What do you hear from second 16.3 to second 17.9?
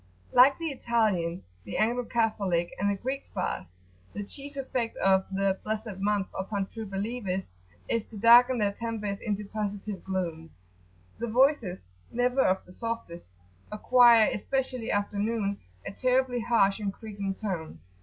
harsh and creaking tone.